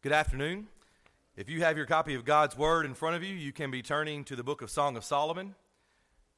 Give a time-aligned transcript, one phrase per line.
[0.00, 0.68] Good afternoon.
[1.36, 3.82] If you have your copy of God's Word in front of you, you can be
[3.82, 5.56] turning to the book of Song of Solomon.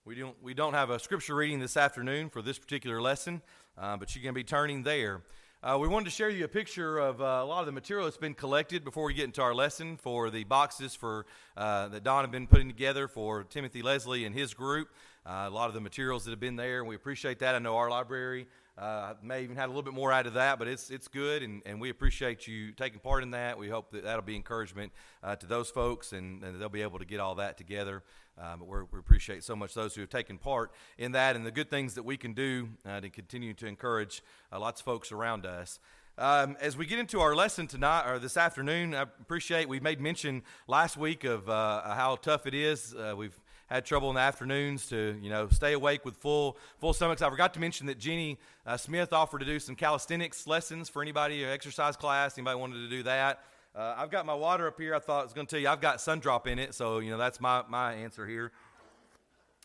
[0.06, 3.42] We don't, we don't have a scripture reading this afternoon for this particular lesson,
[3.76, 5.20] uh, but you can be turning there.
[5.62, 8.06] Uh, we wanted to share you a picture of uh, a lot of the material
[8.06, 11.27] that's been collected before we get into our lesson for the boxes for
[11.58, 14.88] uh, that Don have been putting together for Timothy Leslie and his group.
[15.27, 17.54] Uh, a lot of the materials that have been there, and we appreciate that.
[17.54, 18.46] I know our library
[18.80, 21.42] uh, may even had a little bit more out of that, but it's it's good,
[21.42, 23.58] and, and we appreciate you taking part in that.
[23.58, 24.90] We hope that that'll be encouragement
[25.22, 28.02] uh, to those folks, and, and, they'll be able to get all that together.
[28.40, 31.50] Uh, but we appreciate so much those who have taken part in that, and the
[31.50, 35.12] good things that we can do uh, to continue to encourage uh, lots of folks
[35.12, 35.78] around us.
[36.16, 40.00] Um, as we get into our lesson tonight or this afternoon, I appreciate we made
[40.00, 42.94] mention last week of uh, how tough it is.
[43.14, 43.38] we've
[43.70, 47.22] had trouble in the afternoons to you know stay awake with full full stomachs.
[47.22, 51.02] I forgot to mention that Jenny uh, Smith offered to do some calisthenics lessons for
[51.02, 52.36] anybody, exercise class.
[52.36, 53.44] Anybody wanted to do that?
[53.74, 54.94] Uh, I've got my water up here.
[54.94, 56.98] I thought I was going to tell you I've got sun drop in it, so
[56.98, 58.52] you know that's my my answer here.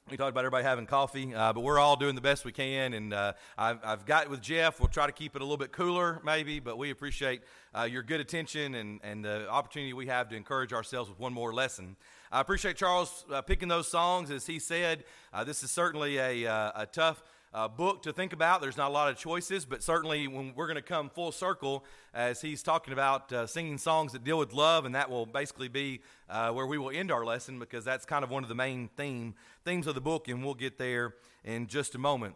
[0.08, 2.94] We talked about everybody having coffee, uh, but we're all doing the best we can.
[2.94, 4.80] And uh, I've, I've, got with Jeff.
[4.80, 7.42] We'll try to keep it a little bit cooler, maybe, but we appreciate
[7.75, 11.34] uh, your good attention and, and the opportunity we have to encourage ourselves with one
[11.34, 11.95] more lesson.
[12.36, 14.30] I appreciate Charles uh, picking those songs.
[14.30, 18.33] As he said, uh, this is certainly a, uh, a tough uh, book to think
[18.33, 18.59] about.
[18.59, 21.86] There's not a lot of choices, but certainly when we're going to come full circle
[22.13, 25.69] as he's talking about uh, singing songs that deal with love, and that will basically
[25.69, 28.89] be where we will end our lesson because that's kind of one of the main
[28.97, 32.36] theme themes of the book, and we'll get there in just a moment.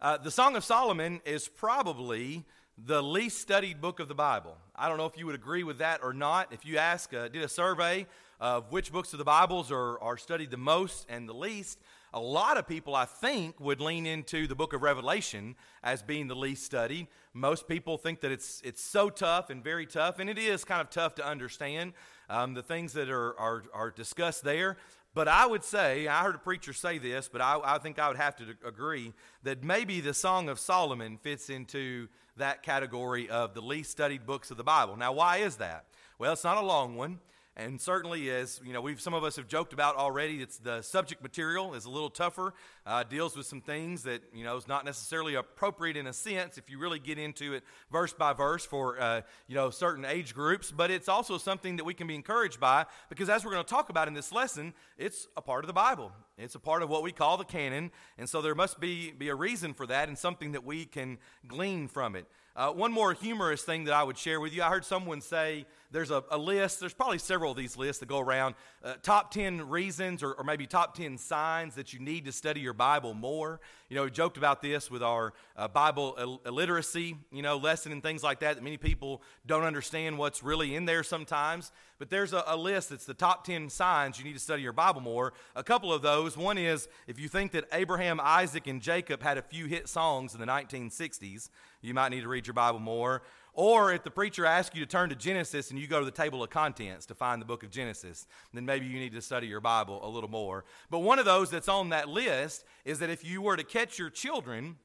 [0.00, 2.44] The Song of Solomon is probably
[2.76, 4.56] the least studied book of the Bible.
[4.74, 6.52] I don't know if you would agree with that or not.
[6.52, 8.06] If you ask, uh, did a survey
[8.40, 11.78] of which books of the Bibles are, are studied the most and the least,
[12.12, 16.28] a lot of people, I think, would lean into the book of Revelation as being
[16.28, 17.08] the least studied.
[17.32, 20.80] Most people think that it's, it's so tough and very tough, and it is kind
[20.80, 21.92] of tough to understand
[22.28, 24.76] um, the things that are, are, are discussed there.
[25.14, 28.08] But I would say, I heard a preacher say this, but I, I think I
[28.08, 29.12] would have to agree
[29.44, 34.50] that maybe the Song of Solomon fits into that category of the least studied books
[34.50, 34.96] of the Bible.
[34.96, 35.84] Now, why is that?
[36.18, 37.20] Well, it's not a long one.
[37.56, 40.42] And certainly, as you know, we've some of us have joked about already.
[40.42, 42.52] It's the subject material is a little tougher,
[42.84, 46.58] uh, deals with some things that you know is not necessarily appropriate in a sense
[46.58, 50.34] if you really get into it verse by verse for uh, you know certain age
[50.34, 50.72] groups.
[50.72, 53.70] But it's also something that we can be encouraged by because, as we're going to
[53.70, 56.10] talk about in this lesson, it's a part of the Bible.
[56.36, 59.28] It's a part of what we call the canon, and so there must be be
[59.28, 62.26] a reason for that and something that we can glean from it.
[62.56, 64.62] Uh, one more humorous thing that I would share with you.
[64.62, 68.08] I heard someone say there's a, a list, there's probably several of these lists that
[68.08, 72.24] go around uh, top 10 reasons or, or, maybe top 10 signs that you need
[72.24, 73.60] to study your Bible more.
[73.88, 77.92] You know, we joked about this with our uh, Bible Ill- illiteracy, you know, lesson
[77.92, 81.70] and things like that, that many people don't understand what's really in there sometimes.
[82.00, 84.72] But there's a, a list that's the top 10 signs you need to study your
[84.72, 85.32] Bible more.
[85.54, 86.36] A couple of those.
[86.36, 90.34] One is if you think that Abraham, Isaac, and Jacob had a few hit songs
[90.34, 91.50] in the 1960s,
[91.82, 93.22] you might need to read your Bible more.
[93.54, 96.10] Or if the preacher asks you to turn to Genesis and you go to the
[96.10, 99.46] table of contents to find the book of Genesis, then maybe you need to study
[99.46, 100.64] your Bible a little more.
[100.90, 103.96] But one of those that's on that list is that if you were to catch
[103.96, 104.76] your children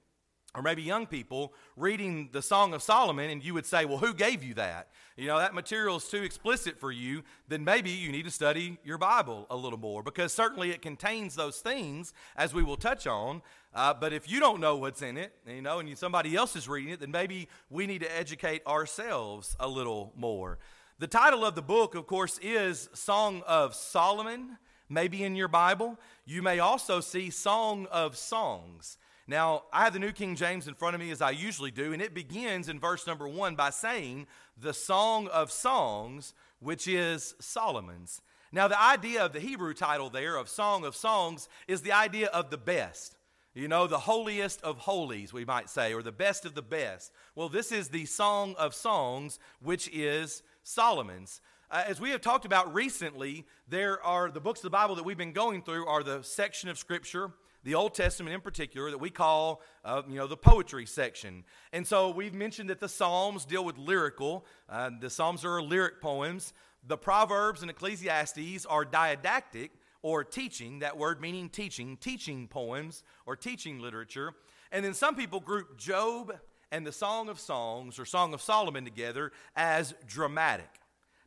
[0.56, 4.14] or maybe young people reading the Song of Solomon, and you would say, Well, who
[4.14, 4.90] gave you that?
[5.16, 8.78] You know, that material is too explicit for you, then maybe you need to study
[8.84, 13.06] your Bible a little more because certainly it contains those things, as we will touch
[13.06, 13.42] on.
[13.74, 16.68] Uh, but if you don't know what's in it, you know, and somebody else is
[16.68, 20.58] reading it, then maybe we need to educate ourselves a little more.
[20.98, 24.58] The title of the book, of course, is Song of Solomon,
[24.90, 26.00] maybe in your Bible.
[26.26, 28.98] You may also see Song of Songs.
[29.28, 31.94] Now, I have the New King James in front of me as I usually do,
[31.94, 34.26] and it begins in verse number one by saying,
[34.58, 38.22] the Song of Songs, which is Solomon's.
[38.52, 42.28] Now, the idea of the Hebrew title there of Song of Songs is the idea
[42.30, 43.16] of the best.
[43.56, 47.12] You know, the holiest of holies, we might say, or the best of the best.
[47.36, 51.42] Well, this is the Song of Songs, which is Solomon's.
[51.72, 55.06] Uh, as we have talked about recently, there are the books of the Bible that
[55.06, 57.32] we've been going through are the section of Scripture
[57.64, 61.44] the Old Testament in particular, that we call, uh, you know, the poetry section.
[61.74, 64.46] And so we've mentioned that the Psalms deal with lyrical.
[64.70, 66.54] Uh, the Psalms are lyric poems.
[66.88, 73.36] The Proverbs and Ecclesiastes are didactic or teaching, that word meaning teaching, teaching poems or
[73.36, 74.34] teaching literature.
[74.72, 76.34] And then some people group Job
[76.72, 80.70] and the Song of Songs or Song of Solomon together as dramatic.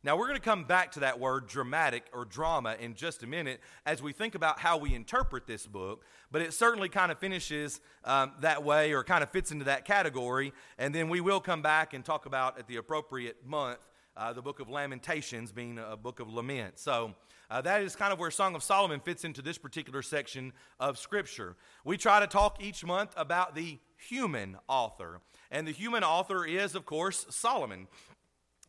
[0.05, 3.27] Now, we're going to come back to that word dramatic or drama in just a
[3.27, 7.19] minute as we think about how we interpret this book, but it certainly kind of
[7.19, 10.51] finishes um, that way or kind of fits into that category.
[10.77, 13.79] And then we will come back and talk about at the appropriate month
[14.17, 16.79] uh, the book of Lamentations being a book of lament.
[16.79, 17.15] So
[17.53, 20.97] uh, that is kind of where Song of Solomon fits into this particular section of
[20.97, 21.55] Scripture.
[21.85, 25.21] We try to talk each month about the human author,
[25.51, 27.87] and the human author is, of course, Solomon.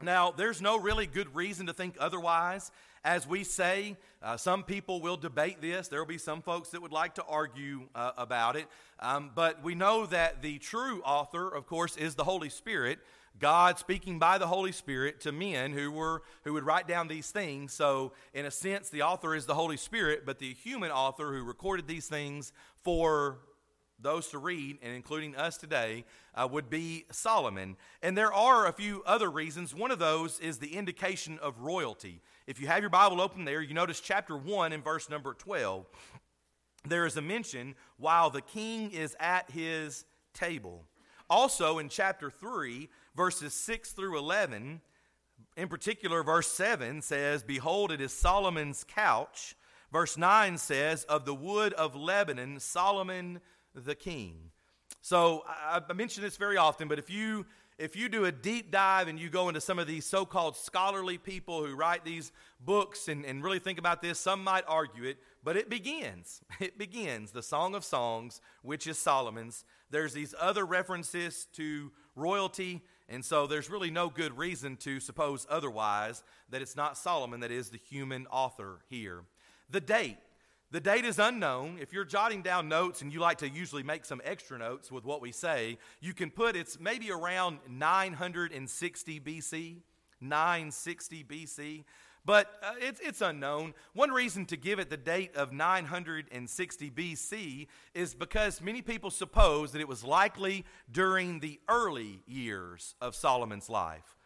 [0.02, 2.70] Now, there's no really good reason to think otherwise.
[3.06, 5.88] As we say, uh, some people will debate this.
[5.88, 8.66] There will be some folks that would like to argue uh, about it.
[9.00, 12.98] Um, but we know that the true author, of course, is the Holy Spirit.
[13.38, 17.30] God speaking by the Holy Spirit to men who were who would write down these
[17.30, 17.72] things.
[17.72, 21.42] So, in a sense, the author is the Holy Spirit, but the human author who
[21.42, 22.52] recorded these things
[22.82, 23.38] for
[23.98, 26.04] those to read, and including us today,
[26.34, 27.76] uh, would be Solomon.
[28.02, 29.74] And there are a few other reasons.
[29.74, 32.20] One of those is the indication of royalty.
[32.46, 35.86] If you have your Bible open there, you notice chapter 1 in verse number 12.
[36.86, 40.04] There is a mention while the king is at his
[40.34, 40.84] table.
[41.30, 44.80] Also in chapter 3, verses 6 through 11,
[45.56, 49.56] in particular, verse 7 says, Behold, it is Solomon's couch.
[49.92, 53.40] Verse 9 says, Of the wood of Lebanon, Solomon
[53.74, 54.50] the king.
[55.00, 57.46] So I, mention this very often, but if you
[57.76, 60.56] if you do a deep dive and you go into some of these so called
[60.56, 62.30] scholarly people who write these
[62.60, 66.40] books and, and really think about this, some might argue it, but it begins.
[66.60, 67.32] It begins.
[67.32, 69.64] The Song of Songs, which is Solomon's.
[69.90, 75.46] There's these other references to royalty, and so there's really no good reason to suppose
[75.50, 79.24] otherwise that it's not Solomon that is the human author here.
[79.70, 80.18] The date
[80.74, 81.78] the date is unknown.
[81.80, 85.04] If you're jotting down notes and you like to usually make some extra notes with
[85.04, 89.76] what we say, you can put it's maybe around 960 BC,
[90.20, 91.84] 960 BC,
[92.24, 93.74] but uh, it's, it's unknown.
[93.92, 99.72] One reason to give it the date of 960 BC is because many people suppose
[99.72, 104.16] that it was likely during the early years of Solomon's life.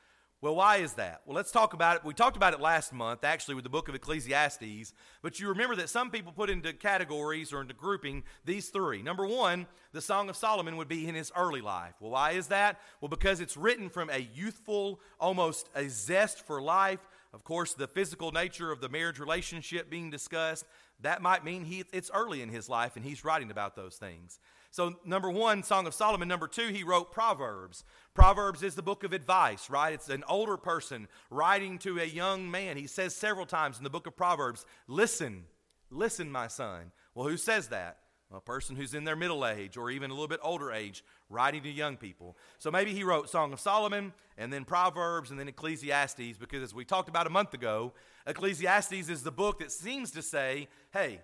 [0.41, 1.23] Well, why is that?
[1.27, 2.05] Well, let's talk about it.
[2.05, 4.95] We talked about it last month, actually, with the book of Ecclesiastes.
[5.21, 9.03] But you remember that some people put into categories or into grouping these three.
[9.03, 11.95] Number one, the Song of Solomon would be in his early life.
[11.99, 12.79] Well, why is that?
[13.01, 17.01] Well, because it's written from a youthful, almost a zest for life.
[17.33, 20.65] Of course, the physical nature of the marriage relationship being discussed,
[21.01, 24.41] that might mean he, it's early in his life and he's writing about those things.
[24.71, 26.29] So, number one, Song of Solomon.
[26.29, 27.85] Number two, he wrote Proverbs.
[28.15, 29.95] Proverbs is the book of advice, right?
[29.95, 32.77] It's an older person writing to a young man.
[32.77, 35.45] He says several times in the book of Proverbs, Listen,
[35.91, 36.93] listen, my son.
[37.15, 37.99] Well, who says that?
[38.31, 41.63] A person who's in their middle age or even a little bit older age, writing
[41.63, 42.37] to young people.
[42.59, 46.75] So maybe he wrote Song of Solomon and then Proverbs and then Ecclesiastes because, as
[46.75, 47.95] we talked about a month ago,
[48.27, 51.21] Ecclesiastes is the book that seems to say, Hey,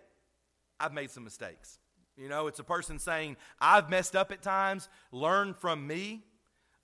[0.80, 1.78] I've made some mistakes.
[2.16, 6.24] You know, it's a person saying, I've messed up at times, learn from me.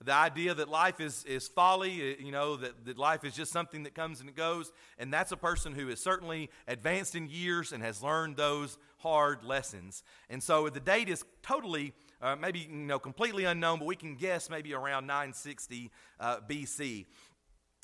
[0.03, 3.51] The idea that life is, is folly, uh, you know, that, that life is just
[3.51, 4.71] something that comes and it goes.
[4.97, 9.43] And that's a person who is certainly advanced in years and has learned those hard
[9.43, 10.03] lessons.
[10.29, 14.15] And so the date is totally, uh, maybe, you know, completely unknown, but we can
[14.15, 17.05] guess maybe around 960 uh, BC.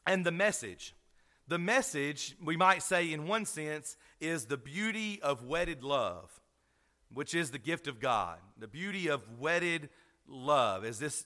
[0.06, 0.94] And the message,
[1.48, 6.40] the message, we might say in one sense, is the beauty of wedded love
[7.14, 9.90] which is the gift of God, the beauty of wedded
[10.28, 11.26] love, as this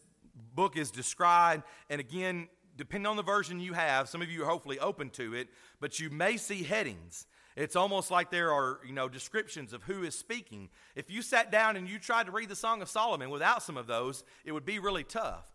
[0.55, 1.63] book is described.
[1.89, 2.47] And again,
[2.77, 5.99] depending on the version you have, some of you are hopefully open to it, but
[5.99, 7.25] you may see headings.
[7.55, 10.69] It's almost like there are, you know, descriptions of who is speaking.
[10.95, 13.77] If you sat down and you tried to read the Song of Solomon without some
[13.77, 15.51] of those, it would be really tough.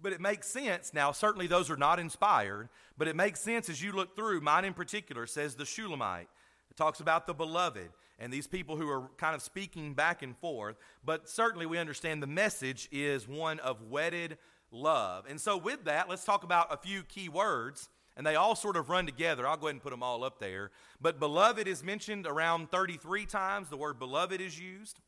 [0.00, 0.94] But it makes sense.
[0.94, 4.40] Now, certainly those are not inspired, but it makes sense as you look through.
[4.40, 6.28] Mine in particular says the Shulamite.
[6.70, 10.36] It talks about the beloved and these people who are kind of speaking back and
[10.38, 10.76] forth.
[11.04, 14.38] But certainly we understand the message is one of wedded
[14.70, 15.24] love.
[15.28, 17.88] And so, with that, let's talk about a few key words.
[18.18, 19.46] And they all sort of run together.
[19.46, 20.72] I'll go ahead and put them all up there.
[21.00, 23.70] But beloved is mentioned around 33 times.
[23.70, 24.98] The word beloved is used.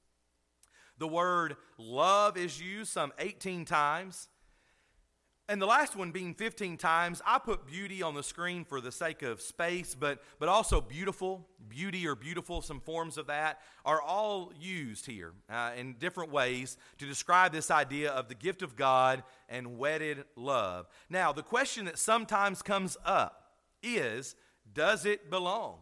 [0.97, 4.29] The word love is used some 18 times.
[5.50, 8.92] And the last one being 15 times, I put beauty on the screen for the
[8.92, 14.00] sake of space, but, but also beautiful, beauty or beautiful, some forms of that are
[14.00, 18.76] all used here uh, in different ways to describe this idea of the gift of
[18.76, 20.87] God and wedded love.
[21.09, 23.50] Now, the question that sometimes comes up
[23.83, 24.37] is
[24.73, 25.78] does it belong?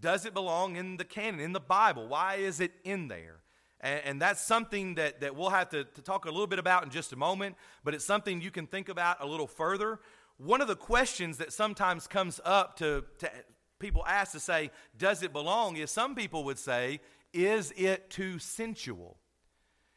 [0.00, 2.08] Does it belong in the canon, in the Bible?
[2.08, 3.40] Why is it in there?
[3.80, 6.84] And, and that's something that, that we'll have to, to talk a little bit about
[6.84, 10.00] in just a moment, but it's something you can think about a little further.
[10.38, 13.30] One of the questions that sometimes comes up to, to
[13.78, 15.76] people ask to say, does it belong?
[15.76, 17.00] Is some people would say,
[17.32, 19.18] is it too sensual?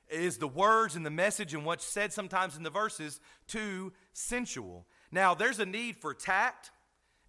[0.10, 4.88] Is the words and the message and what's said sometimes in the verses too sensual?
[5.12, 6.72] Now, there's a need for tact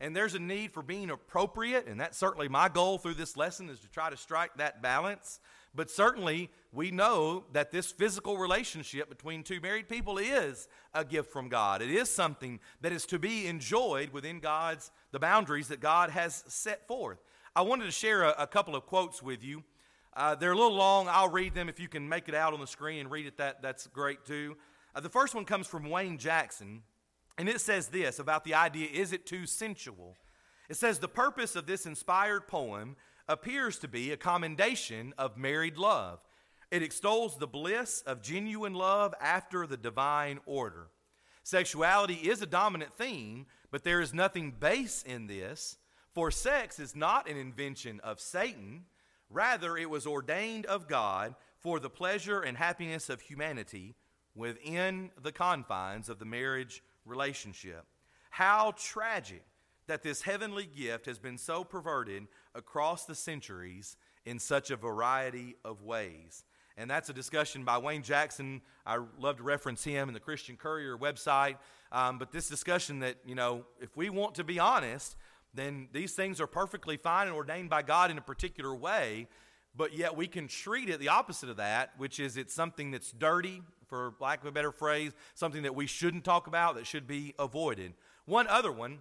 [0.00, 3.69] and there's a need for being appropriate, and that's certainly my goal through this lesson
[3.69, 5.40] is to try to strike that balance.
[5.75, 11.33] But certainly, we know that this physical relationship between two married people is a gift
[11.33, 11.81] from God.
[11.81, 16.43] It is something that is to be enjoyed within God's the boundaries that God has
[16.49, 17.19] set forth.
[17.55, 19.62] I wanted to share a, a couple of quotes with you.
[20.15, 21.07] Uh, they're a little long.
[21.09, 23.37] I'll read them if you can make it out on the screen and read it.
[23.37, 24.57] That that's great too.
[24.95, 26.83] Uh, the first one comes from Wayne Jackson.
[27.39, 30.17] And it says this about the idea is it too sensual?
[30.69, 32.97] It says the purpose of this inspired poem
[33.31, 36.19] appears to be a commendation of married love.
[36.73, 40.89] It extols the bliss of genuine love after the divine order.
[41.45, 45.79] Sexuality is a dominant theme, but there is nothing base in this,
[46.13, 48.87] for sex is not an invention of Satan.
[49.31, 53.95] Rather, it was ordained of God for the pleasure and happiness of humanity
[54.35, 57.85] within the confines of the marriage relationship.
[58.31, 59.45] How tragic
[59.87, 65.57] that this heavenly gift has been so perverted across the centuries in such a variety
[65.64, 66.45] of ways.
[66.76, 68.62] And that's a discussion by Wayne Jackson.
[68.87, 71.57] I love to reference him in the Christian Courier website.
[71.92, 75.16] Um, but this discussion that, you know, if we want to be honest,
[75.52, 79.26] then these things are perfectly fine and ordained by God in a particular way.
[79.76, 83.12] But yet we can treat it the opposite of that, which is it's something that's
[83.12, 87.07] dirty, for lack of a better phrase, something that we shouldn't talk about, that should
[87.07, 87.95] be avoided.
[88.25, 89.00] One other one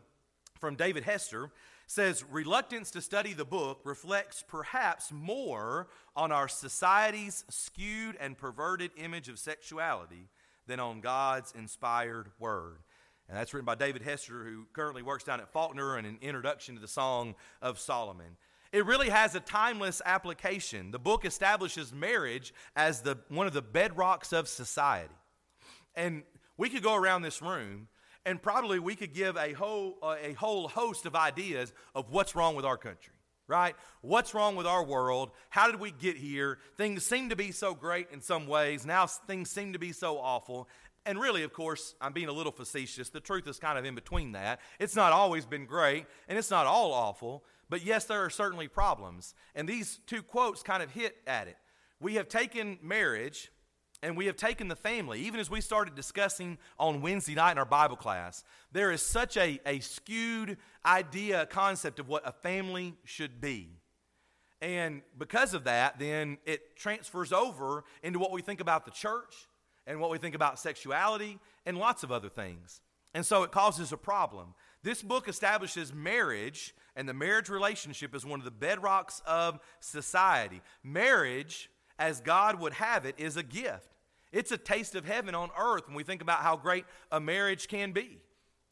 [0.59, 1.51] from David Hester
[1.89, 8.91] says reluctance to study the book reflects perhaps more on our society's skewed and perverted
[8.95, 10.29] image of sexuality
[10.67, 12.77] than on God's inspired word.
[13.27, 16.75] And that's written by David Hester, who currently works down at Faulkner and an introduction
[16.75, 18.37] to the Song of Solomon.
[18.71, 20.91] It really has a timeless application.
[20.91, 25.15] The book establishes marriage as the, one of the bedrocks of society.
[25.95, 26.21] And
[26.55, 27.87] we could go around this room
[28.25, 32.35] and probably we could give a whole, uh, a whole host of ideas of what's
[32.35, 33.13] wrong with our country,
[33.47, 33.75] right?
[34.01, 35.31] What's wrong with our world?
[35.49, 36.59] How did we get here?
[36.77, 38.85] Things seem to be so great in some ways.
[38.85, 40.67] Now things seem to be so awful.
[41.05, 43.09] And really, of course, I'm being a little facetious.
[43.09, 44.59] The truth is kind of in between that.
[44.79, 47.45] It's not always been great, and it's not all awful.
[47.69, 49.33] But yes, there are certainly problems.
[49.55, 51.57] And these two quotes kind of hit at it.
[51.99, 53.51] We have taken marriage
[54.01, 57.57] and we have taken the family, even as we started discussing on Wednesday night in
[57.57, 62.95] our Bible class, there is such a, a skewed idea, concept of what a family
[63.03, 63.79] should be.
[64.61, 69.47] And because of that, then it transfers over into what we think about the church
[69.87, 72.81] and what we think about sexuality and lots of other things.
[73.13, 74.53] And so it causes a problem.
[74.83, 80.61] This book establishes marriage and the marriage relationship as one of the bedrocks of society.
[80.83, 83.89] Marriage, as God would have it, is a gift.
[84.31, 87.67] It's a taste of heaven on earth when we think about how great a marriage
[87.67, 88.19] can be.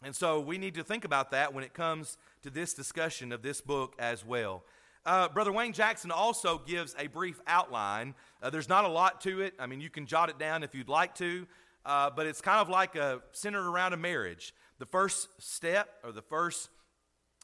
[0.03, 3.41] And so we need to think about that when it comes to this discussion of
[3.41, 4.63] this book as well.
[5.05, 8.13] Uh, Brother Wayne Jackson also gives a brief outline.
[8.41, 9.53] Uh, there's not a lot to it.
[9.60, 11.48] I mean, you can jot it down if you'd like to,
[11.86, 14.53] uh, but it's kind of like a, centered around a marriage.
[14.79, 16.69] The first step or the first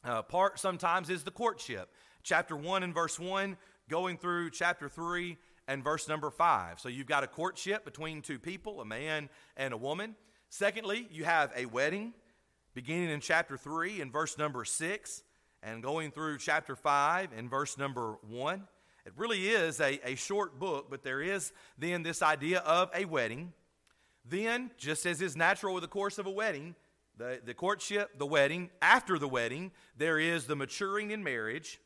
[0.04, 1.90] uh, part sometimes is the courtship.
[2.22, 3.56] Chapter 1 and verse 1,
[3.88, 5.36] going through chapter 3
[5.66, 6.80] and verse number 5.
[6.80, 10.16] So you've got a courtship between two people, a man and a woman.
[10.48, 12.12] Secondly, you have a wedding
[12.74, 15.22] beginning in chapter 3 and verse number 6
[15.62, 18.62] and going through chapter 5 and verse number 1.
[19.06, 23.04] It really is a, a short book, but there is then this idea of a
[23.04, 23.52] wedding.
[24.24, 26.74] Then, just as is natural with the course of a wedding,
[27.16, 31.80] the, the courtship, the wedding, after the wedding, there is the maturing in marriage.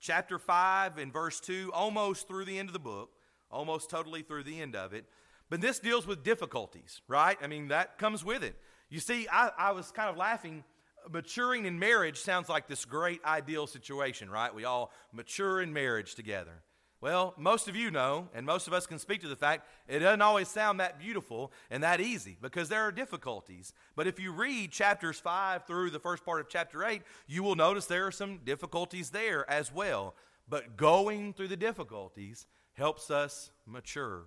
[0.00, 3.10] Chapter 5 and verse 2, almost through the end of the book,
[3.54, 5.06] almost totally through the end of it.
[5.48, 7.38] But this deals with difficulties, right?
[7.42, 8.56] I mean, that comes with it.
[8.90, 10.64] You see, I, I was kind of laughing.
[11.10, 14.54] Maturing in marriage sounds like this great ideal situation, right?
[14.54, 16.62] We all mature in marriage together.
[17.00, 19.98] Well, most of you know, and most of us can speak to the fact it
[19.98, 23.74] doesn't always sound that beautiful and that easy because there are difficulties.
[23.94, 27.56] But if you read chapters 5 through the first part of chapter 8, you will
[27.56, 30.14] notice there are some difficulties there as well.
[30.48, 34.24] But going through the difficulties helps us mature.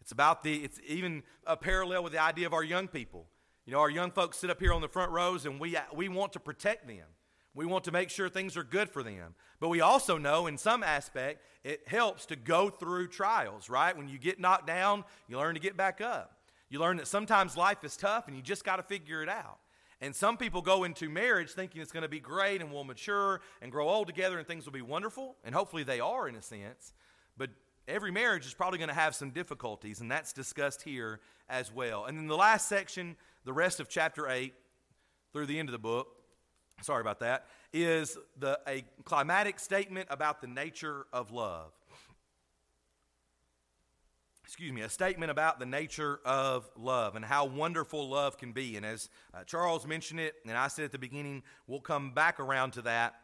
[0.00, 3.26] It's about the, it's even a parallel with the idea of our young people.
[3.66, 6.08] You know, our young folks sit up here on the front rows and we, we
[6.08, 7.06] want to protect them.
[7.54, 9.34] We want to make sure things are good for them.
[9.60, 13.96] But we also know, in some aspect, it helps to go through trials, right?
[13.96, 16.38] When you get knocked down, you learn to get back up.
[16.70, 19.58] You learn that sometimes life is tough and you just got to figure it out.
[20.00, 23.40] And some people go into marriage thinking it's going to be great and we'll mature
[23.60, 25.36] and grow old together and things will be wonderful.
[25.44, 26.92] And hopefully they are in a sense.
[27.88, 32.04] Every marriage is probably going to have some difficulties, and that's discussed here as well.
[32.04, 34.54] And then the last section, the rest of chapter 8,
[35.32, 36.08] through the end of the book,
[36.82, 41.72] sorry about that, is the, a climatic statement about the nature of love.
[44.44, 48.76] Excuse me, a statement about the nature of love and how wonderful love can be.
[48.76, 52.38] And as uh, Charles mentioned it, and I said at the beginning, we'll come back
[52.38, 53.14] around to that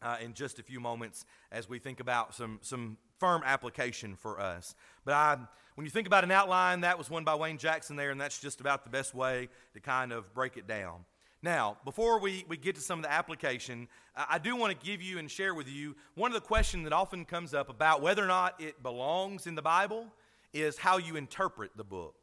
[0.00, 4.40] uh, in just a few moments as we think about some, some firm application for
[4.40, 4.74] us.
[5.04, 5.36] But I,
[5.76, 8.40] when you think about an outline, that was one by Wayne Jackson there, and that's
[8.40, 11.04] just about the best way to kind of break it down.
[11.42, 15.00] Now, before we, we get to some of the application, I do want to give
[15.00, 18.22] you and share with you one of the questions that often comes up about whether
[18.22, 20.06] or not it belongs in the Bible
[20.52, 22.14] is how you interpret the book.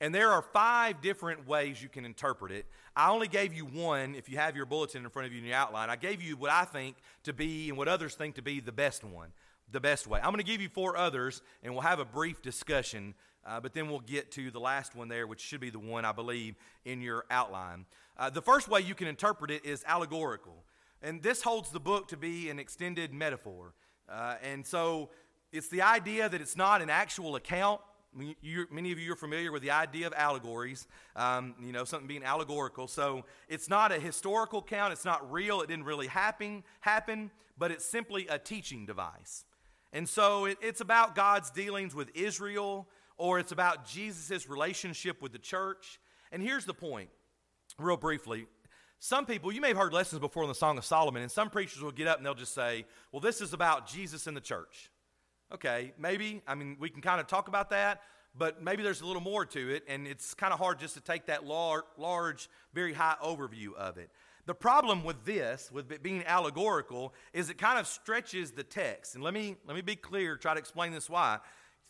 [0.00, 2.66] And there are five different ways you can interpret it.
[2.96, 5.44] I only gave you one if you have your bulletin in front of you in
[5.44, 5.90] your outline.
[5.90, 8.72] I gave you what I think to be and what others think to be the
[8.72, 9.28] best one,
[9.72, 10.20] the best way.
[10.20, 13.14] I'm going to give you four others, and we'll have a brief discussion
[13.44, 16.04] uh, but then we'll get to the last one there, which should be the one
[16.04, 17.86] I believe in your outline.
[18.16, 20.64] Uh, the first way you can interpret it is allegorical.
[21.02, 23.74] And this holds the book to be an extended metaphor.
[24.08, 25.10] Uh, and so
[25.52, 27.80] it's the idea that it's not an actual account.
[28.70, 30.86] many of you are familiar with the idea of allegories,
[31.16, 32.86] um, you know, something being allegorical.
[32.86, 37.70] So it's not a historical account, it's not real, it didn't really happen, happen but
[37.70, 39.44] it's simply a teaching device.
[39.92, 45.32] And so it, it's about God's dealings with Israel, or it's about Jesus' relationship with
[45.32, 46.00] the church.
[46.30, 47.10] And here's the point,
[47.78, 48.46] real briefly.
[48.98, 51.50] Some people, you may have heard lessons before in the Song of Solomon, and some
[51.50, 54.40] preachers will get up and they'll just say, well, this is about Jesus and the
[54.40, 54.90] church.
[55.52, 56.40] Okay, maybe.
[56.46, 58.00] I mean, we can kind of talk about that,
[58.38, 61.00] but maybe there's a little more to it, and it's kind of hard just to
[61.00, 64.08] take that large, large, very high overview of it.
[64.46, 69.14] The problem with this, with it being allegorical, is it kind of stretches the text.
[69.14, 71.38] And let me, let me be clear, try to explain this why.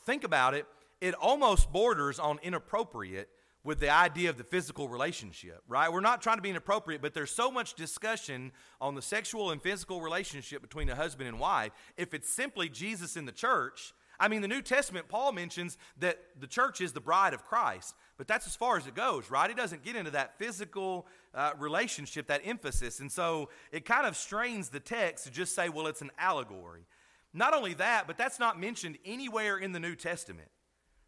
[0.04, 0.66] Think about it
[1.02, 3.28] it almost borders on inappropriate
[3.64, 5.92] with the idea of the physical relationship, right?
[5.92, 9.60] We're not trying to be inappropriate, but there's so much discussion on the sexual and
[9.60, 11.72] physical relationship between a husband and wife.
[11.96, 16.20] If it's simply Jesus in the church, I mean, the New Testament, Paul mentions that
[16.38, 19.50] the church is the bride of Christ, but that's as far as it goes, right?
[19.50, 23.00] It doesn't get into that physical uh, relationship, that emphasis.
[23.00, 26.86] And so it kind of strains the text to just say, well, it's an allegory.
[27.34, 30.48] Not only that, but that's not mentioned anywhere in the New Testament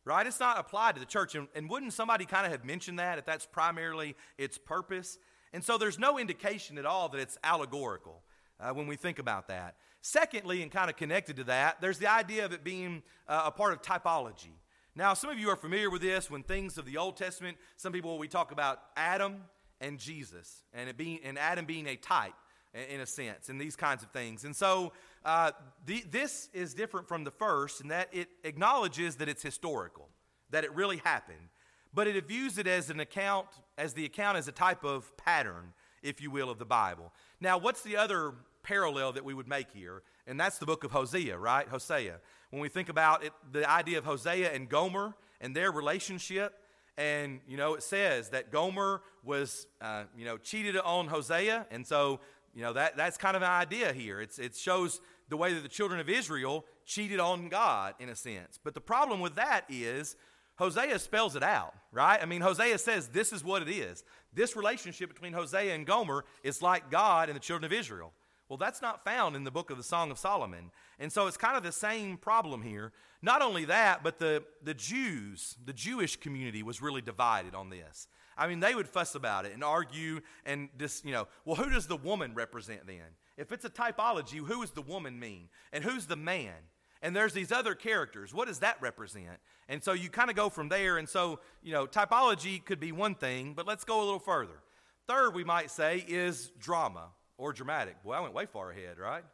[0.07, 0.27] right?
[0.27, 1.35] It's not applied to the church.
[1.35, 5.17] And, and wouldn't somebody kind of have mentioned that if that's primarily its purpose?
[5.55, 8.23] And so there's no indication at all that it's allegorical
[8.61, 9.77] uh, when we think about that.
[10.07, 13.51] Secondly, and kind of connected to that, there's the idea of it being uh, a
[13.51, 14.53] part of typology.
[14.95, 17.91] Now, some of you are familiar with this when things of the Old Testament, some
[17.91, 19.45] people we talk about Adam
[19.81, 22.35] and Jesus, and it being and Adam being a type
[22.75, 24.45] in a sense, and these kinds of things.
[24.45, 24.93] And so
[25.25, 25.53] uh,
[25.87, 30.11] the, this is different from the first in that it acknowledges that it's historical,
[30.51, 31.49] that it really happened,
[31.95, 33.47] but it views it as an account,
[33.79, 37.11] as the account as a type of pattern, if you will, of the Bible.
[37.41, 40.03] Now, what's the other parallel that we would make here?
[40.27, 41.69] And that's the book of Hosea, right?
[41.69, 42.17] Hosea.
[42.51, 46.55] When we think about it, the idea of Hosea and Gomer and their relationship,
[46.97, 51.85] and you know it says that gomer was uh, you know cheated on hosea and
[51.85, 52.21] so
[52.55, 55.63] you know that, that's kind of an idea here it's, it shows the way that
[55.63, 58.59] the children of Israel cheated on God in a sense.
[58.63, 60.17] But the problem with that is
[60.57, 62.21] Hosea spells it out, right?
[62.21, 64.05] I mean, Hosea says this is what it is.
[64.33, 68.13] This relationship between Hosea and Gomer is like God and the children of Israel.
[68.49, 70.71] Well, that's not found in the book of the Song of Solomon.
[70.99, 72.93] And so it's kind of the same problem here.
[73.23, 78.07] Not only that, but the, the Jews, the Jewish community was really divided on this.
[78.37, 81.71] I mean, they would fuss about it and argue and just, you know, well, who
[81.71, 83.17] does the woman represent then?
[83.39, 85.49] If it's a typology, who does the woman mean?
[85.73, 86.55] And who's the man?
[87.01, 88.35] And there's these other characters.
[88.35, 89.39] What does that represent?
[89.69, 90.99] And so you kind of go from there.
[90.99, 94.61] And so, you know, typology could be one thing, but let's go a little further.
[95.07, 98.03] Third, we might say, is drama or dramatic.
[98.03, 99.25] Boy, I went way far ahead, right?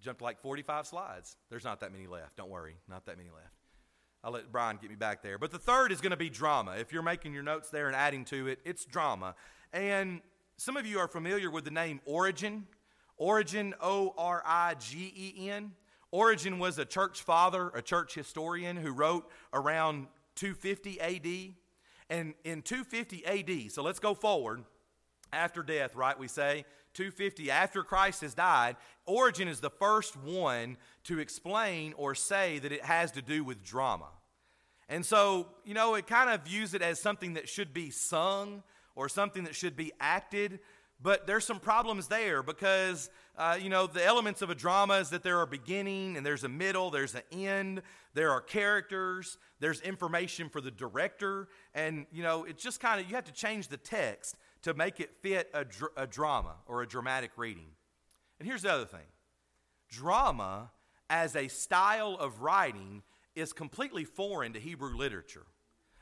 [0.00, 1.36] Jumped like 45 slides.
[1.50, 2.36] There's not that many left.
[2.36, 3.54] Don't worry, not that many left.
[4.22, 5.38] I'll let Brian get me back there.
[5.38, 6.74] But the third is going to be drama.
[6.78, 9.34] If you're making your notes there and adding to it, it's drama.
[9.72, 10.20] And
[10.56, 12.66] some of you are familiar with the name Origen.
[13.18, 15.72] Origen, O R I G E N.
[16.10, 21.54] Origen was a church father, a church historian who wrote around 250 AD.
[22.08, 24.64] And in 250 AD, so let's go forward
[25.32, 26.18] after death, right?
[26.18, 26.64] We say
[26.96, 28.76] 250 after Christ has died.
[29.06, 33.62] Origen is the first one to explain or say that it has to do with
[33.62, 34.08] drama.
[34.88, 38.62] And so, you know, it kind of views it as something that should be sung
[38.94, 40.60] or something that should be acted
[41.00, 45.10] but there's some problems there because, uh, you know, the elements of a drama is
[45.10, 47.82] that there are beginning and there's a middle, there's an end,
[48.14, 51.48] there are characters, there's information for the director.
[51.74, 54.98] And, you know, it's just kind of, you have to change the text to make
[54.98, 57.68] it fit a, dr- a drama or a dramatic reading.
[58.40, 59.06] And here's the other thing
[59.88, 60.72] drama
[61.08, 63.04] as a style of writing
[63.36, 65.46] is completely foreign to Hebrew literature.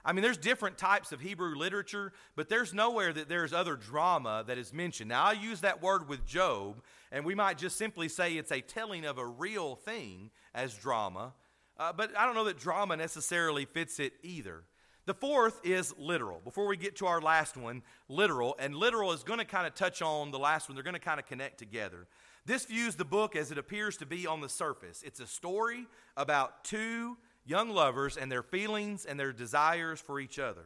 [0.03, 4.45] I mean, there's different types of Hebrew literature, but there's nowhere that there's other drama
[4.47, 5.11] that is mentioned.
[5.11, 8.63] Now, I use that word with Job, and we might just simply say it's a
[8.63, 11.35] telling of a real thing as drama,
[11.79, 14.65] uh, but I don't know that drama necessarily fits it either.
[15.07, 16.41] The fourth is literal.
[16.43, 19.75] Before we get to our last one, literal, and literal is going to kind of
[19.75, 20.77] touch on the last one.
[20.77, 22.07] They're going to kind of connect together.
[22.47, 25.03] This views the book as it appears to be on the surface.
[25.03, 25.87] It's a story
[26.17, 30.65] about two young lovers and their feelings and their desires for each other.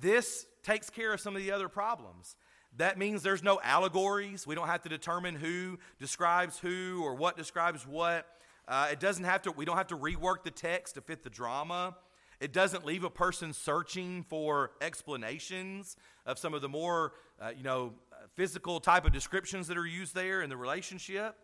[0.00, 2.36] This takes care of some of the other problems.
[2.76, 4.46] That means there's no allegories.
[4.46, 8.26] We don't have to determine who describes who or what describes what.
[8.68, 9.50] Uh, it doesn't have to.
[9.50, 11.96] We don't have to rework the text to fit the drama.
[12.40, 17.64] It doesn't leave a person searching for explanations of some of the more, uh, you
[17.64, 17.94] know,
[18.34, 21.36] physical type of descriptions that are used there in the relationship.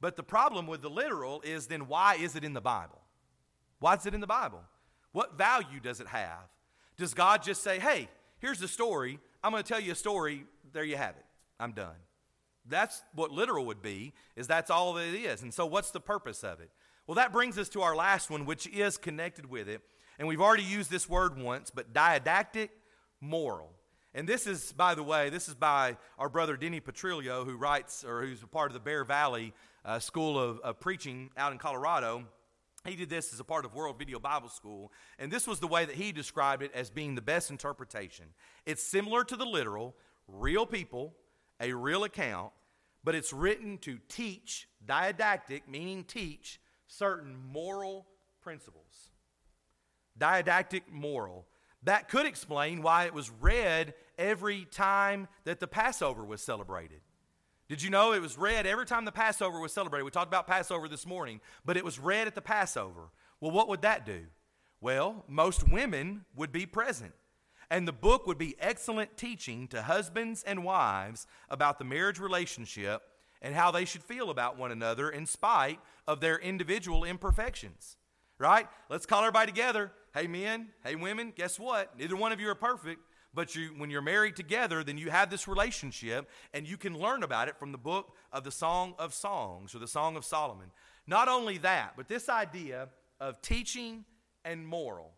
[0.00, 3.00] But the problem with the literal is then why is it in the Bible?
[3.78, 4.62] Why is it in the Bible?
[5.12, 6.48] What value does it have?
[6.96, 8.08] Does God just say, hey,
[8.40, 9.20] here's the story.
[9.44, 10.44] I'm going to tell you a story.
[10.72, 11.24] There you have it.
[11.60, 11.96] I'm done.
[12.68, 15.42] That's what literal would be, is that's all that it is.
[15.42, 16.70] And so what's the purpose of it?
[17.06, 19.82] Well, that brings us to our last one, which is connected with it.
[20.18, 22.70] And we've already used this word once, but didactic,
[23.20, 23.70] moral.
[24.14, 28.04] And this is, by the way, this is by our brother Denny Petrillo, who writes,
[28.04, 31.58] or who's a part of the Bear Valley uh, School of, of Preaching out in
[31.58, 32.24] Colorado.
[32.84, 35.68] He did this as a part of World Video Bible School, and this was the
[35.68, 38.26] way that he described it as being the best interpretation.
[38.66, 39.94] It's similar to the literal,
[40.26, 41.14] real people,
[41.60, 42.52] a real account,
[43.04, 48.06] but it's written to teach, didactic, meaning teach, certain moral
[48.42, 49.10] principles.
[50.18, 51.46] Didactic moral.
[51.84, 57.00] That could explain why it was read every time that the Passover was celebrated.
[57.68, 60.04] Did you know it was read every time the Passover was celebrated?
[60.04, 63.08] We talked about Passover this morning, but it was read at the Passover.
[63.40, 64.26] Well, what would that do?
[64.80, 67.14] Well, most women would be present.
[67.70, 73.02] And the book would be excellent teaching to husbands and wives about the marriage relationship
[73.40, 77.96] and how they should feel about one another in spite of their individual imperfections.
[78.38, 78.68] Right?
[78.90, 79.92] Let's call everybody together.
[80.14, 81.98] Hey, men, hey, women, guess what?
[81.98, 83.00] Neither one of you are perfect.
[83.34, 87.22] But you, when you're married together, then you have this relationship, and you can learn
[87.22, 90.70] about it from the book of the Song of Songs or the Song of Solomon.
[91.06, 92.88] Not only that, but this idea
[93.20, 94.04] of teaching
[94.44, 95.12] and moral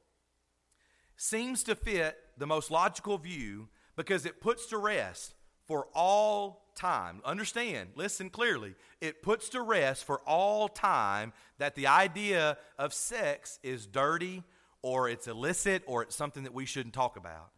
[1.16, 5.34] seems to fit the most logical view because it puts to rest
[5.66, 7.20] for all time.
[7.24, 8.74] Understand, listen clearly.
[9.00, 14.44] It puts to rest for all time that the idea of sex is dirty
[14.84, 17.48] or it's illicit or it's something that we shouldn't talk about.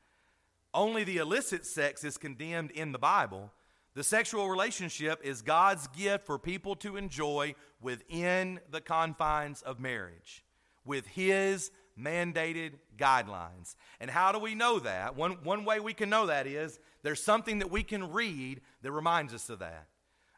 [0.73, 3.51] Only the illicit sex is condemned in the Bible.
[3.97, 10.45] The sexual relationship is God's gift for people to enjoy within the confines of marriage,
[10.85, 13.75] with His mandated guidelines.
[13.99, 15.17] And how do we know that?
[15.17, 18.93] One, one way we can know that is there's something that we can read that
[18.93, 19.89] reminds us of that.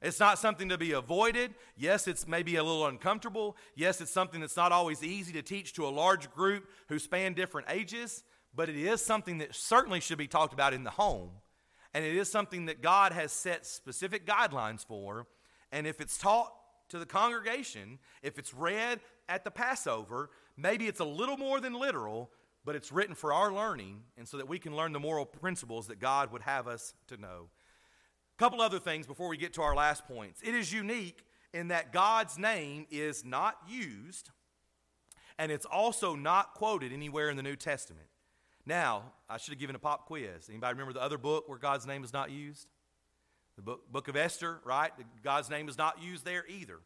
[0.01, 1.55] It's not something to be avoided.
[1.77, 3.57] Yes, it's maybe a little uncomfortable.
[3.75, 7.35] Yes, it's something that's not always easy to teach to a large group who span
[7.35, 8.23] different ages
[8.55, 11.31] but it is something that certainly should be talked about in the home.
[11.95, 15.27] And it is something that God has set specific guidelines for.
[15.73, 16.53] And if it's taught
[16.89, 21.73] to the congregation, if it's read at the Passover, maybe it's a little more than
[21.73, 22.31] literal,
[22.65, 25.87] but it's written for our learning and so that we can learn the moral principles
[25.87, 27.51] that God would have us to know.
[28.39, 30.41] Couple other things before we get to our last points.
[30.43, 34.31] It is unique in that God's name is not used
[35.39, 38.07] and it's also not quoted anywhere in the New Testament.
[38.67, 40.49] Now, I should have given a pop quiz.
[40.49, 42.69] Anybody remember the other book where God's name is not used?
[43.57, 44.93] The book, book of Esther, right?
[45.23, 46.81] God's name is not used there either.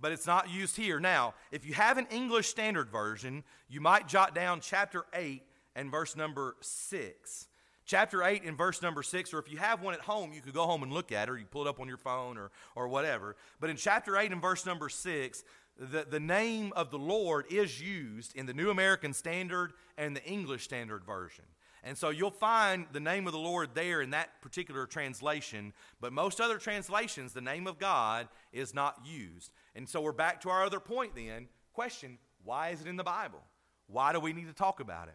[0.00, 1.00] But it's not used here.
[1.00, 5.42] Now, if you have an English Standard Version, you might jot down chapter 8
[5.74, 7.47] and verse number 6.
[7.88, 10.52] Chapter 8 and verse number 6, or if you have one at home, you could
[10.52, 12.50] go home and look at it, or you pull it up on your phone or,
[12.76, 13.34] or whatever.
[13.60, 15.42] But in chapter 8 and verse number 6,
[15.78, 20.22] the, the name of the Lord is used in the New American Standard and the
[20.26, 21.46] English Standard Version.
[21.82, 26.12] And so you'll find the name of the Lord there in that particular translation, but
[26.12, 29.50] most other translations, the name of God is not used.
[29.74, 31.48] And so we're back to our other point then.
[31.72, 33.40] Question why is it in the Bible?
[33.86, 35.14] Why do we need to talk about it?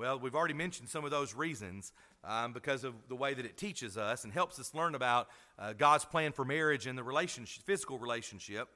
[0.00, 1.92] Well, we've already mentioned some of those reasons
[2.24, 5.74] um, because of the way that it teaches us and helps us learn about uh,
[5.74, 8.70] God's plan for marriage and the relationship, physical relationship.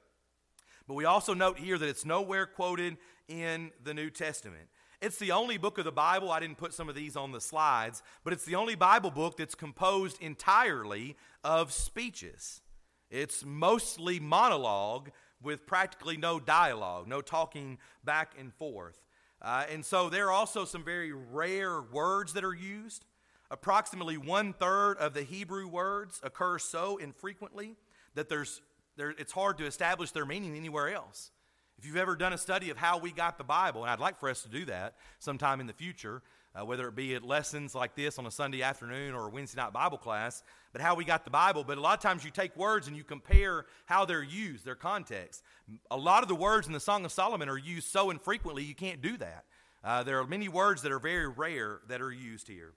[0.87, 4.67] But we also note here that it's nowhere quoted in the New Testament.
[5.01, 7.41] It's the only book of the Bible, I didn't put some of these on the
[7.41, 12.61] slides, but it's the only Bible book that's composed entirely of speeches.
[13.09, 15.09] It's mostly monologue
[15.41, 19.04] with practically no dialogue, no talking back and forth.
[19.41, 23.05] Uh, and so there are also some very rare words that are used.
[23.51, 27.75] Approximately one third of the Hebrew words occur so infrequently
[28.15, 28.61] that there's,
[28.97, 31.31] there, it's hard to establish their meaning anywhere else.
[31.77, 34.17] If you've ever done a study of how we got the Bible, and I'd like
[34.19, 36.21] for us to do that sometime in the future,
[36.57, 39.61] uh, whether it be at lessons like this on a Sunday afternoon or a Wednesday
[39.61, 41.63] night Bible class, but how we got the Bible.
[41.63, 44.75] But a lot of times you take words and you compare how they're used, their
[44.75, 45.43] context.
[45.91, 48.75] A lot of the words in the Song of Solomon are used so infrequently you
[48.75, 49.45] can't do that.
[49.83, 52.73] Uh, there are many words that are very rare that are used here.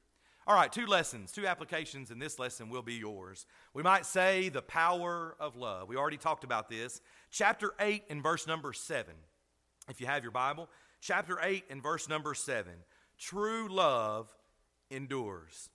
[0.47, 3.45] All right, two lessons, two applications in this lesson will be yours.
[3.75, 5.89] We might say the power of love.
[5.89, 7.03] We already talked about this.
[7.31, 9.13] Chapter 8 and verse number 7.
[9.91, 10.71] If you have your Bible,
[11.03, 12.73] chapter 8 and verse number 7.
[13.19, 14.29] True love
[14.91, 15.71] endures.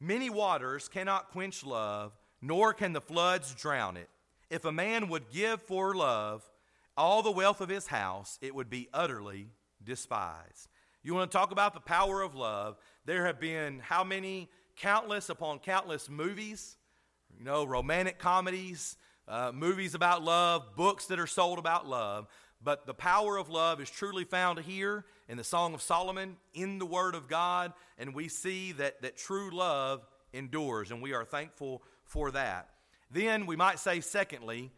[0.00, 4.08] Many waters cannot quench love, nor can the floods drown it.
[4.50, 6.48] If a man would give for love
[6.96, 9.48] all the wealth of his house, it would be utterly
[9.82, 10.68] despised.
[11.02, 12.76] You want to talk about the power of love?
[13.04, 16.76] There have been how many countless upon countless movies,
[17.36, 18.96] you know, romantic comedies,
[19.26, 22.26] uh, movies about love, books that are sold about love.
[22.62, 26.78] But the power of love is truly found here in the Song of Solomon, in
[26.78, 31.24] the Word of God, and we see that, that true love endures, and we are
[31.24, 32.68] thankful for that.
[33.10, 34.70] Then we might say, secondly,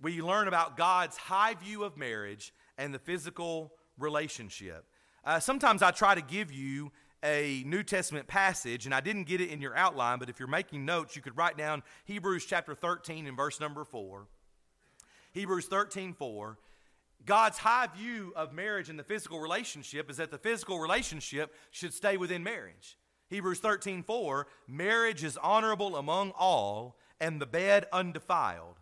[0.00, 4.84] we learn about God's high view of marriage and the physical relationship.
[5.24, 6.92] Uh, sometimes I try to give you
[7.24, 10.48] a New Testament passage, and I didn't get it in your outline, but if you're
[10.48, 14.26] making notes, you could write down Hebrews chapter 13 and verse number 4.
[15.32, 16.58] Hebrews 13, 4.
[17.26, 21.94] God's high view of marriage and the physical relationship is that the physical relationship should
[21.94, 22.98] stay within marriage.
[23.30, 24.46] Hebrews 13, 4.
[24.68, 28.76] Marriage is honorable among all, and the bed undefiled.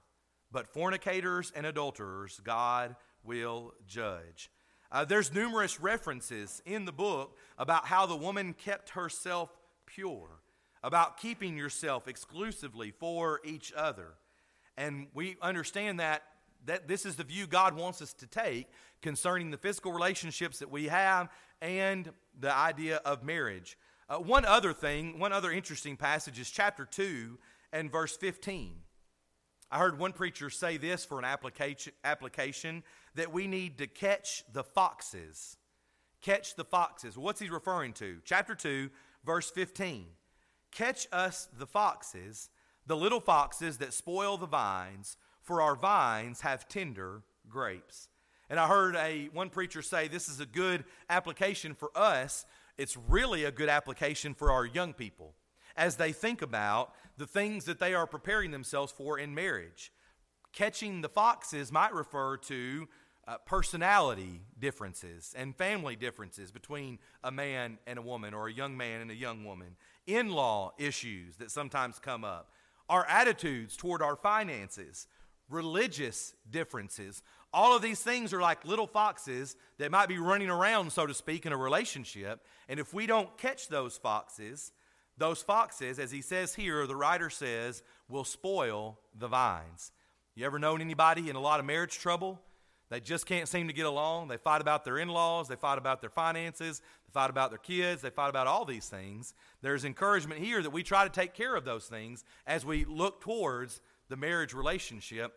[0.51, 4.51] But fornicators and adulterers God will judge.
[4.91, 9.49] Uh, there's numerous references in the book about how the woman kept herself
[9.87, 10.41] pure,
[10.83, 14.15] about keeping yourself exclusively for each other.
[14.77, 16.25] And we understand that
[16.66, 18.68] that this is the view God wants us to take
[19.01, 21.29] concerning the physical relationships that we have
[21.61, 23.77] and the idea of marriage.
[24.09, 27.38] Uh, one other thing, one other interesting passage is chapter 2
[27.72, 28.75] and verse 15.
[29.70, 32.83] I heard one preacher say this for an application, application
[33.14, 35.57] that we need to catch the foxes.
[36.20, 37.16] Catch the foxes.
[37.16, 38.18] What's he referring to?
[38.25, 38.90] Chapter 2,
[39.25, 40.07] verse 15.
[40.72, 42.51] Catch us the foxes,
[42.87, 48.09] the little foxes that spoil the vines, for our vines have tender grapes.
[48.49, 52.45] And I heard a one preacher say this is a good application for us.
[52.77, 55.35] It's really a good application for our young people
[55.77, 59.93] as they think about the things that they are preparing themselves for in marriage.
[60.53, 62.89] Catching the foxes might refer to
[63.27, 68.77] uh, personality differences and family differences between a man and a woman or a young
[68.77, 69.77] man and a young woman,
[70.07, 72.51] in law issues that sometimes come up,
[72.89, 75.07] our attitudes toward our finances,
[75.53, 77.23] religious differences.
[77.53, 81.15] All of these things are like little foxes that might be running around, so to
[81.15, 82.45] speak, in a relationship.
[82.69, 84.73] And if we don't catch those foxes,
[85.19, 89.93] those foxes, as he says here, the writer says, will spoil the vines.
[90.35, 92.41] You ever known anybody in a lot of marriage trouble?
[92.88, 94.29] They just can't seem to get along.
[94.29, 97.59] They fight about their in laws, they fight about their finances, they fight about their
[97.59, 99.35] kids, they fight about all these things.
[99.61, 103.21] There's encouragement here that we try to take care of those things as we look
[103.21, 105.33] towards the marriage relationship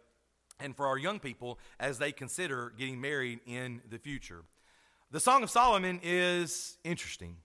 [0.59, 4.43] and for our young people as they consider getting married in the future.
[5.11, 7.37] The Song of Solomon is interesting.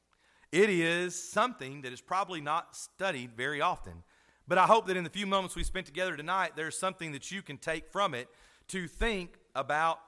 [0.53, 4.03] It is something that is probably not studied very often.
[4.49, 7.31] But I hope that in the few moments we spent together tonight, there's something that
[7.31, 8.29] you can take from it
[8.69, 10.01] to think about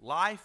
[0.00, 0.44] life,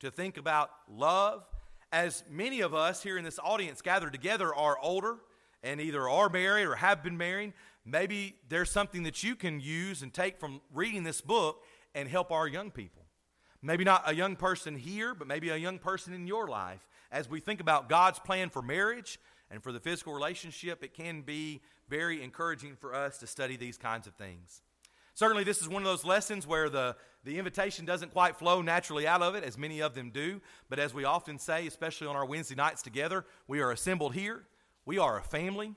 [0.00, 1.44] to think about love.
[1.92, 5.18] As many of us here in this audience gathered together are older
[5.62, 7.52] and either are married or have been married,
[7.84, 11.64] maybe there's something that you can use and take from reading this book
[11.94, 13.02] and help our young people.
[13.62, 17.28] Maybe not a young person here, but maybe a young person in your life as
[17.28, 21.60] we think about God's plan for marriage and for the physical relationship, it can be
[21.88, 24.62] very encouraging for us to study these kinds of things.
[25.14, 29.06] Certainly, this is one of those lessons where the, the invitation doesn't quite flow naturally
[29.06, 30.40] out of it, as many of them do.
[30.70, 34.44] But as we often say, especially on our Wednesday nights together, we are assembled here.
[34.86, 35.74] We are a family.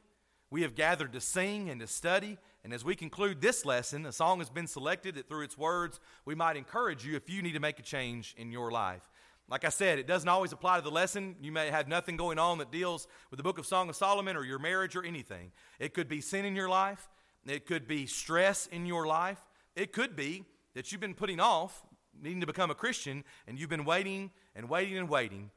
[0.55, 2.37] We have gathered to sing and to study.
[2.63, 5.99] And as we conclude this lesson, a song has been selected that through its words,
[6.23, 9.01] we might encourage you if you need to make a change in your life.
[9.49, 11.35] Like I said, it doesn't always apply to the lesson.
[11.41, 14.37] You may have nothing going on that deals with the book of Song of Solomon
[14.37, 15.51] or your marriage or anything.
[15.77, 17.09] It could be sin in your life,
[17.45, 19.43] it could be stress in your life,
[19.75, 21.83] it could be that you've been putting off
[22.17, 25.51] needing to become a Christian and you've been waiting and waiting and waiting.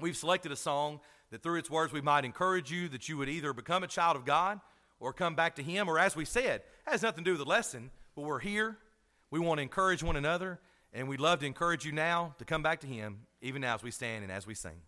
[0.00, 3.28] We've selected a song that through its words we might encourage you that you would
[3.28, 4.60] either become a child of God
[5.00, 7.48] or come back to Him, or as we said, has nothing to do with the
[7.48, 8.78] lesson, but we're here.
[9.30, 10.58] We want to encourage one another,
[10.92, 13.82] and we'd love to encourage you now to come back to Him, even now as
[13.82, 14.80] we stand and as we sing.